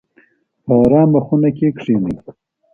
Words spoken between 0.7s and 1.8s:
ارامه خونه کې